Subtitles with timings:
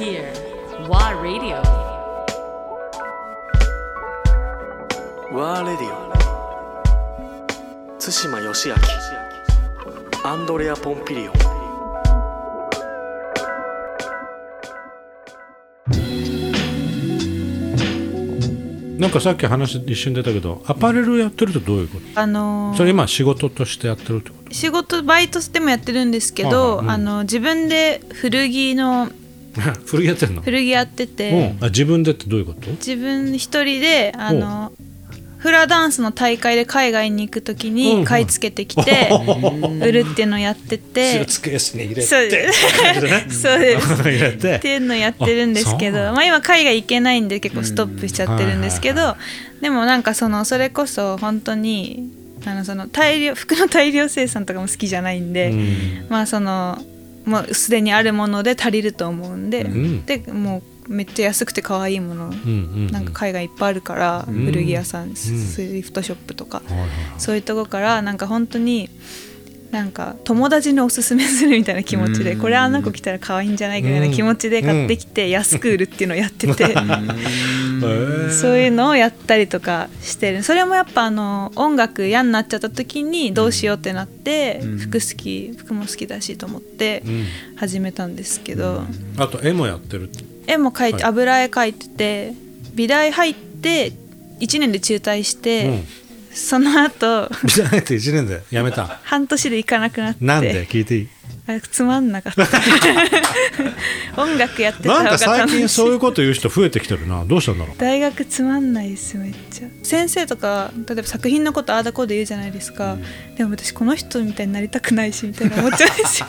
[0.00, 0.32] here.
[0.88, 1.60] WA Radio.
[5.32, 6.10] ワーレディオ
[8.00, 8.74] 対馬義明
[10.24, 11.60] アンドレア・ポンピリオン
[18.98, 29.10] なんかさっき話一瞬出たけどアパレルやってるってどういうことあのーそれ今仕事としてやってるってこと仕事バイトでもやってるんですけはいど、はいうんあの自分で古着の
[29.86, 30.42] 古着やってんの？
[30.42, 31.64] 古着やってて、うん。
[31.64, 32.70] あ自分でってどういうこと？
[32.72, 34.72] 自分一人であの
[35.38, 39.08] フラダンスの大会で海外に行く時うんに買い付けてきて
[39.80, 40.76] 売るっていうのをやって。
[40.76, 42.02] スーてツケースに入れて。
[42.02, 43.40] そうです。
[43.40, 44.46] そうです。
[44.46, 49.16] っていうのをやってるんですけどまあ、今海外行けないんで結構ストップしちゃってるんですけど、
[49.62, 52.10] でもなんかそのそれこそ本当に
[52.44, 56.06] あのその大量服の大量生産とかも好きじゃないんで、うん。
[56.10, 56.82] まあその
[57.24, 60.04] もうすでにあるもので足りると思うんで、ん。
[60.06, 62.32] でもうめっちゃ安くて可愛いもの、
[62.90, 66.62] なんか海外いっぱいあるから、ん古着屋さん、スリフトショップとか、
[67.16, 68.90] そういうとこからなんか本当に
[69.70, 76.74] なんか友達におすすめするみたいな気持ちで、これあの子来たら可愛いんじゃないぐらいな気持ちで買ってきて安く売るっていうのをやってて、
[78.32, 80.42] そういうのをやったりとかしてる。
[80.42, 87.24] それもやっぱあの音楽嫌になっちゃった時にどうしようってなって、服好き服も好きだしと思ってうん。
[87.56, 88.82] 始めたんですけど、
[89.18, 90.10] あと絵もやってる
[90.48, 91.12] 絵も描いて、はい。
[91.12, 92.34] 油絵描いてて
[92.74, 93.92] 美大入って
[94.40, 95.84] 1年で中退して、うん
[96.32, 98.86] その後ビザ入って1年で辞めた。
[99.02, 100.24] 半年で行かなくなって。
[100.24, 101.08] なんで聞いていい。
[101.46, 102.46] あれつまんなかった。
[104.22, 107.24] 音楽やってたなんか方が最近楽しいそういうこと言う人増えてきてるな。
[107.24, 107.76] どうしたんだろう。
[107.78, 109.68] 大学つまんないですめっちゃ。
[109.82, 112.96] 先生とか例えば作品のことああだこうで言うじゃないですか、
[113.36, 116.26] でも私この人みたいになりたくないしみたいな思っちゃうんですよ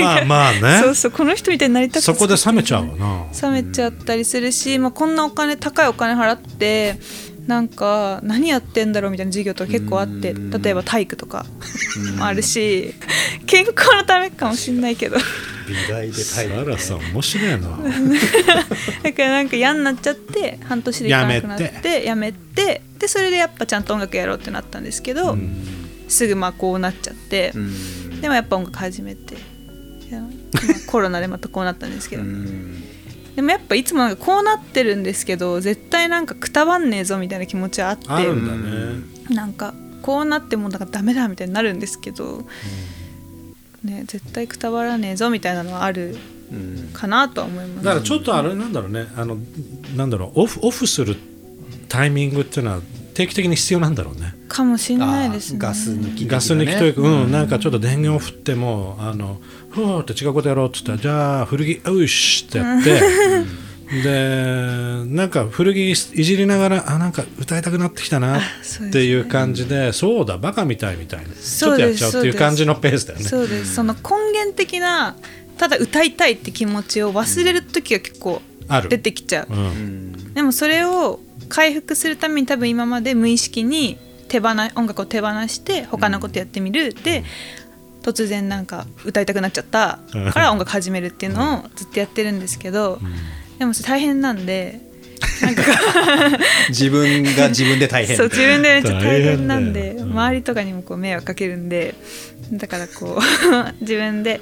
[0.00, 0.80] まあまあね。
[0.82, 3.26] そうそうこの人みたいになりたくてそこで冷めちゃうわな。
[3.42, 6.98] 冷めちゃったりするし、まあ、こんなお金高いお金払って
[7.48, 11.46] なんか何やってんだろうみたいな授業とか結構あって例えば体育とか
[12.18, 12.94] もあるし
[13.46, 15.16] 健康のためかもしんないけど。
[15.66, 17.68] 美大でタイラさん面白いな。
[19.02, 22.82] だからなんか嫌になっちゃって半年で行かなくなってやめて。
[22.98, 25.38] でそれでやっぱちゃんと音楽やろうってなったんですけど、
[26.08, 27.52] すぐまあこうなっちゃって、
[28.20, 29.36] でもやっぱ音楽始めて
[30.88, 32.24] コロナでまたこうなったんですけど、
[33.38, 39.32] でもやっぱいつもなんかこうなってるんですけど絶対なんかくたばんねえぞみたいな気持ちはあってあるんだね。
[39.32, 42.48] なんかこうなってもだからダメだみたいになるんですけど、
[43.84, 46.16] ね、絶対くたばらねえぞみたいなのはある
[46.92, 47.84] かなとは思います。
[47.84, 49.06] だからちょっとあれなんだろうね。
[49.16, 49.38] あの
[49.94, 51.16] なんだろうオフオフする
[51.88, 52.80] タイミングっていうのは
[53.18, 54.32] 定期的に必要なんだろうね。
[54.46, 55.58] かもしんないですね。
[55.58, 56.30] ガス抜きね。
[56.30, 59.40] ガス抜きというか、うん、なんかちょっと電源を振ってもあの
[59.70, 63.00] ふーって違うことやろうっつったらじゃあ古着よしってやって
[64.04, 68.42] でなんか古着いじりながらあなんか歌いたくなってきたなっ
[68.92, 71.34] ていう感じでそうだバカみたいみたいな。
[71.34, 73.24] ちょっとやっちゃうっていう感じのペースだよね。
[73.24, 73.74] そうです。
[73.74, 75.16] その根源的な
[75.56, 78.88] ただ歌いたいって気持ちを忘れる時が結構ある。
[78.88, 80.34] 出てきちゃう、うん。
[80.34, 83.98] でもそれを回復するために多分今まで無意識に
[84.28, 87.24] 手放音楽を手放して他のことやってみる、で
[88.02, 89.98] 突然なんか歌いたくなっちゃった。
[90.32, 93.00] から音楽始めるっていうのをずっとやってるんですけど、
[93.58, 94.80] でもそれ大変なんで
[95.42, 95.62] なんか
[96.68, 98.16] 自分が自分で大変。
[98.16, 100.10] そう自分でめっちゃ大変なんでうん。
[100.10, 101.94] 周りとかにもこう迷惑かけるんで
[102.52, 104.40] だからこう 自分で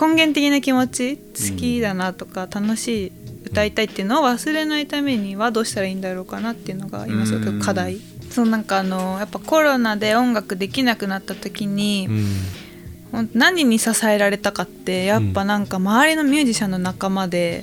[0.00, 3.12] 根源的な気持ち好きだなとか楽しい
[3.44, 7.98] 歌いたいっていうのを忘れないためにはどうしたらいいんだろうかなっていうのが今すごく課題。
[8.30, 13.30] そうなんかあのやっぱコロナで音楽できなくなった時に、うん。
[13.32, 17.62] 何に支えられたかってやっぱなんか周りのミュージシャンの仲間で、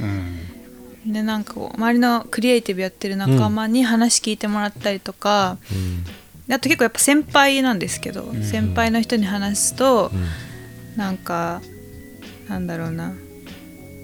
[1.05, 5.57] でなんか周りのクリエイティブやってる仲間に話聞いてもらったりとか、
[6.49, 10.09] あと結構やっぱ先輩なんですけど、先輩の人に話すと、
[10.95, 11.61] なんか
[12.47, 13.13] なんだろうな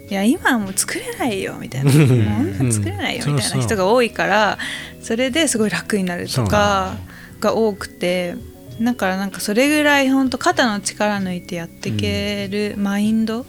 [0.09, 4.57] いや今はもう作れないよみたいな、もう作れないよみたいな人が多いから
[5.01, 6.95] それですごい楽になるとか
[7.39, 8.36] が多くて
[8.81, 13.45] だからなんかそれぐらい本当肩の力抜いてやっていけるマインド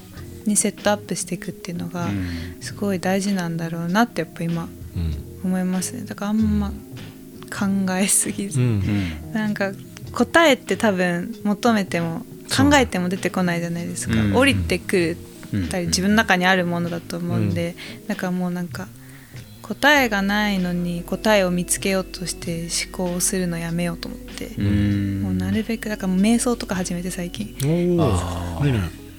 [0.46, 2.08] にセットアップしていくっていうのが
[2.61, 4.69] すごい大事なんだろうなってやっぱ今
[5.44, 6.04] 思いますね。
[6.04, 6.72] だからあんま
[7.50, 9.72] 考えすぎず、うんなんか
[10.12, 14.34] 答えって多分求めても考えても出てこないじゃないですか、うん。
[14.34, 15.16] 降りてくる
[15.70, 17.74] たり自分の中にあるものだと思うんで、
[18.06, 18.88] だからもうなんか
[19.62, 25.22] 答えがないのに答えを見つけようとして思考をするのやめようと思って、うん。
[25.22, 27.54] もうなるべくだからもう瞑想とか始めて最近。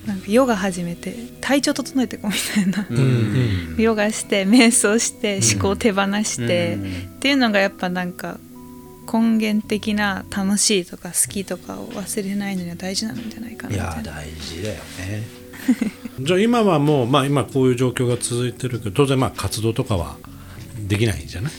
[0.07, 8.39] なんかヨガ始めて体調整えていこうみたいな、うんうん ヨガして瞑想して思考手放して、うんっていうのがやっぱなんか
[9.11, 14.11] 根源的な楽しいとか好きとかを忘れないのには大事なんじゃないかないみやたいな。
[14.13, 15.38] 大事だよね
[16.19, 20.17] じゃあ今はもう、まあ、今こういう状況が続いてるけど当然まあ活動とかは
[20.88, 21.51] できないじゃない？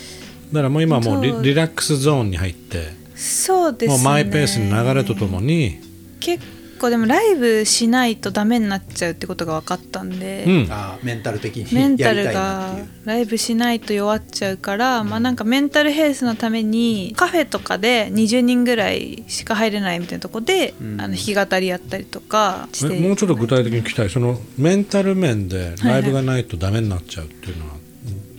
[0.52, 3.97] だからもう今はもうリリラックスゾーンに入って、そうですね。
[3.97, 5.79] もうマイペースに流れとともに、
[6.20, 6.43] 結
[6.81, 10.67] 構でもライブしないとダメになっちゃうってことが分かったんで、うん。
[10.71, 12.87] あーメンタル的に メンタルやりたいながっていう。
[13.05, 21.00] ライブしないと弱っちゃうから、まあなんかメンタルヘルスのためにカフェとかで20人ぐらいしか入れないみたいなとこで、うん。
[21.00, 24.11] あの弾き語りやったりとかしてえもうちょっと具体的に聞きたい。
[24.11, 27.73] そのメンタル面でライブがないとダメになっちゃうっていうのは、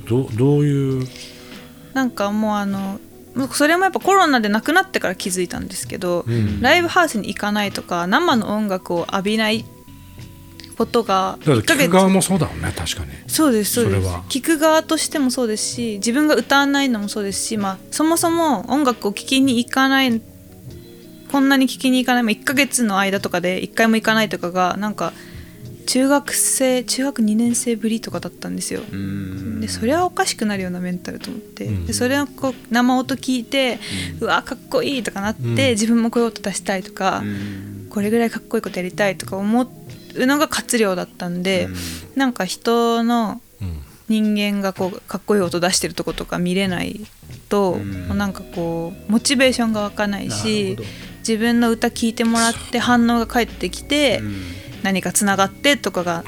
[0.08, 1.08] どどういう？
[1.94, 3.00] なんかもうあの
[3.54, 6.62] それもやっぱコロナでなくなってから気づいたんですけど、ん。
[6.62, 9.66] ライブハウスに行かないとか生の音楽を浴びない
[10.78, 11.86] ことがだから1ヶ月。
[11.86, 13.12] 聞く側もそうだもんね確かに。
[13.28, 14.01] そうですそうです。
[14.01, 14.24] それは。
[14.30, 20.22] 聞く側としてもそうですし自分が歌わないのもそうですし、まあ、そもそも音楽を聴きに行かない
[21.31, 25.13] こんなに聴きに行かない、まあ、1ヶ月の間とかで1回も行かないとかがなんか
[25.86, 28.81] 中学生中学2年生ぶりとかだったんですよ。
[28.92, 29.62] うん。
[29.62, 31.86] でそれはおかしくなるようなメンタルと思って、うん。
[31.86, 33.80] でそれをこう生音聞いて、
[34.19, 35.56] うわかっこいいとかなって、うん。
[35.56, 37.88] 自分もこういう音出したいとか、うん。
[37.89, 39.62] これぐらいかっこいいことやりたいとか思
[40.16, 41.68] うのが活量だったんで、
[42.16, 43.81] なんか人のうん。
[44.10, 47.00] 人間がこうかっこいい音出してるとことか見れない
[47.48, 48.18] と、うん。
[48.18, 50.77] なんかこうモチベーションが湧かないなし
[51.19, 54.42] 自分の歌聴いてもらって反応が返ってきて、うん
[54.83, 56.24] 何かつながってとかが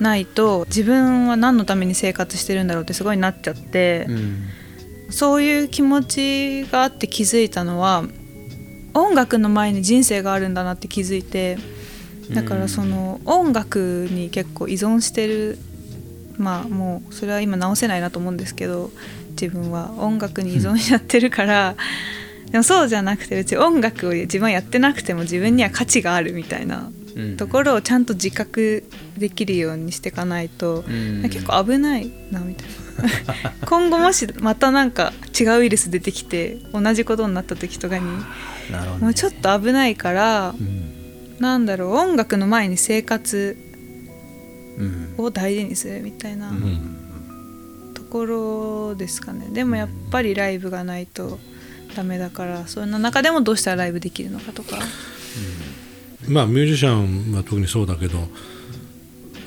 [0.00, 4.42] ないと自分は何のために生活してるんだろうってすごいなっちゃって、うん
[5.08, 8.02] そういう気持ちがあって気づいたのは
[8.92, 11.58] 音楽の前に人生があるんだなって気づいて
[12.34, 15.58] だからその音楽に結構依存してる
[16.38, 18.90] まあもうそれは今直せないなと思うんですけど
[19.40, 19.92] 自分は。
[19.98, 21.76] 音楽に依存しちゃってるから、
[22.50, 26.90] でもそうじゃなくて別に音楽を自分はやってなくても自分には価値があるみたいな。
[27.38, 28.84] ところをちゃんと自覚
[29.16, 31.22] できるようにしていかないと、うん。
[31.22, 33.56] 結構危ないなみたいな。
[33.66, 38.10] 今後もしまたなんか違うウイルス出てきて同じことになった時とかにね。
[39.00, 41.36] もうちょっと危ないから、うん。
[41.38, 43.56] なんだろう音楽の前に生活
[44.78, 45.14] うん。
[45.16, 49.48] を大事にするみたいなうんところですかね。
[49.52, 51.38] でもやっぱりライブがないと
[51.96, 54.76] ダメだからそんな中でもどうしたらライブできるのかとか
[56.28, 58.18] まあミュージシャンは特にそうだけど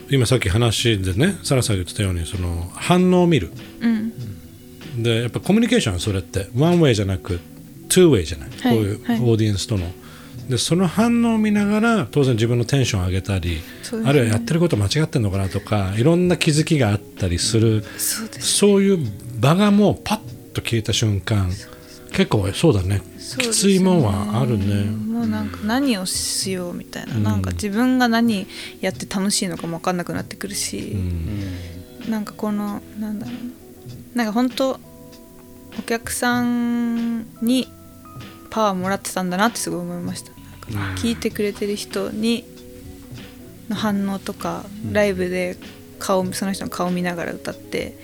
[0.10, 3.52] 今さっき話でねサラさんが言ってたようにその反応を見る。
[3.82, 5.04] うん。
[5.04, 7.40] でやっぱコミュニケーションはそれってワンウェイじゃなく
[7.90, 9.20] two way じゃない、はいこういうはい。
[9.20, 9.86] オーディエンスとの。
[10.50, 13.62] でその反応を見ながら当然自分のテンションを上げたり、ね。
[14.04, 17.84] あるいはやってること間違ってるのかなとかいろんな気づきがあったりする。
[17.98, 19.00] そうですそういう
[19.40, 20.20] 場がもうパッ
[20.54, 21.52] と消えた瞬間
[22.12, 23.02] 結構そうだね。
[23.18, 24.86] そうですきついもんはあるね。
[24.86, 27.24] もうなんか何をしようみたいな、うん。
[27.24, 28.48] なんか自分が何
[28.82, 32.12] やって楽しいのかも分かんなくなってくるし、うん。
[32.12, 34.18] なんかこのなんだろう。
[34.18, 34.80] ななんか本当
[35.78, 37.68] お客さんに
[38.50, 40.32] パワーもらってたんだなってすごい思いました。
[40.74, 42.44] なんか聞いてくれてる人に
[43.70, 45.58] の反応とか、ライブで
[46.00, 47.98] 顔その人の顔見ながら歌って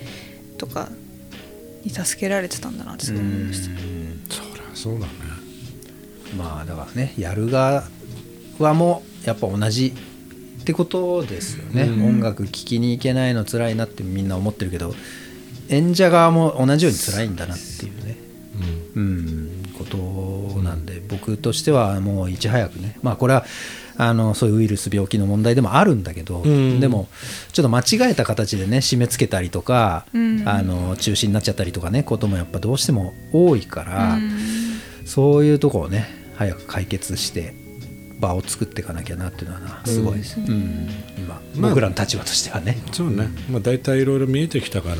[0.57, 0.89] とか
[1.83, 2.77] に助けられてたん。
[2.77, 3.94] だなってすごい思いました。
[4.85, 5.11] そうだね。
[6.37, 7.85] まあだからねやる側
[8.59, 9.95] はもうやっぱ同じ
[10.61, 12.05] ってことですよね、うん。
[12.05, 14.93] 音楽聴きに行けないの辛いなってみんな思ってるけど
[15.69, 18.17] 演者側も同じように辛いんだなっていうね。
[18.95, 19.49] うん。
[19.75, 19.97] こと
[20.61, 23.43] なんで僕としてはもういち早くねまあこれは
[23.97, 26.79] あのそういうウイルス病気の問題でもあるんだけど、うん。
[26.79, 27.07] でも
[27.53, 30.47] ちょっと間違えた形でね締め付けたりとか、うん。
[30.47, 34.64] あの中止になっちゃったりとかねこともやっぱどうしても多いから、うん
[35.05, 37.53] そういうとこをね早く解決して
[38.19, 40.39] 場を作っていかなきゃなっていうのはなすごい、です。
[40.39, 40.89] ねうん。
[41.17, 42.77] 今、まあ僕らの立場としてはね。
[42.91, 44.97] そうね、まあ、大体いろいろ見えてきたから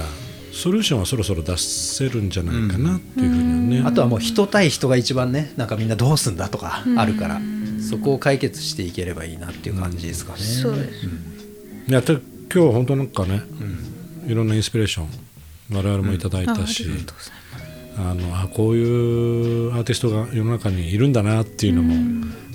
[0.52, 7.42] ソリューションはそろそろ出せるんじゃないかなっていうふうにはね、あとはもう人対人が一番ねなんかみんなどうすんだとかあるから、
[7.82, 10.40] そこを解決していければいいなっていう感じですかね。
[10.40, 11.08] そうです
[11.88, 13.42] いやて今日は本当なんかね、
[14.28, 15.08] いろんなインスピレーション
[15.76, 16.88] 我々もいただいたし、
[17.98, 21.96] あのあこういうアーティストが世の中にいるんだなっていうのも、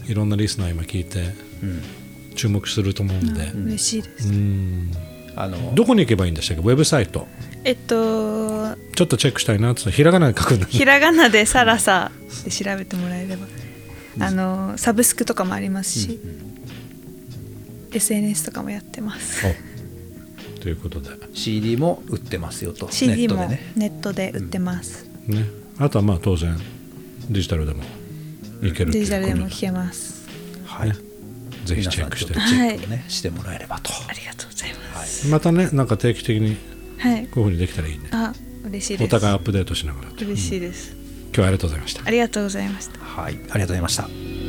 [0.07, 1.83] いろんなリスナー今聞いてうん。
[2.37, 4.91] 注目すると思うんで、嬉しいです、うん。
[5.37, 6.63] あのどこに行けばいいんでしたっけ？
[6.63, 7.27] ウェブサイト。
[7.65, 10.67] えっとちょっとチェックしたいなってひらがなで書くんだ。
[10.67, 12.13] ひらがなでサラサ
[12.45, 13.47] で調べてもらえれば。
[14.21, 16.21] あのサブスクとかもありますし、
[17.93, 19.45] SNS とかもやってます。
[20.61, 21.11] ということで。
[21.35, 22.91] CD も売ってますよと。
[22.91, 23.73] CD もネットでね。
[23.77, 25.45] ネットで売ってます、ね。
[25.79, 26.57] あとはまあ当然
[27.29, 27.83] デジタルでも
[28.63, 30.29] いけるっていうデジタルでも聞けます。
[30.65, 30.91] はい。
[30.91, 30.97] ね
[31.65, 32.35] ぜひチェックして。
[32.35, 33.93] チェックをね、してもらえればと。
[34.09, 35.29] ありがとうございます。
[35.29, 36.57] またねなんか定期的に
[36.99, 37.27] はい。
[37.27, 38.09] こういうふうにできたらいいね。
[38.13, 38.33] あ
[38.65, 39.05] 嬉しいです。
[39.05, 40.95] お互いアップデートしながら今嬉しいです、
[41.33, 42.03] 日はありがとうございました。
[42.05, 42.99] ありがとうございました。
[43.01, 43.35] はい。
[43.35, 44.40] ありがとうございました